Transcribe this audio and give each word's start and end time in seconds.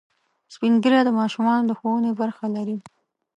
سپین 0.53 0.73
ږیری 0.83 1.01
د 1.05 1.09
ماشومانو 1.19 1.63
د 1.69 1.71
ښوونې 1.79 2.11
برخه 2.19 2.45
لري 2.55 2.77